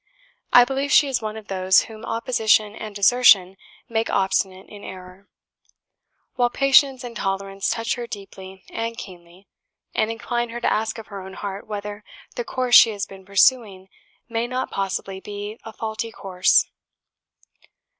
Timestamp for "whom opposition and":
1.83-2.95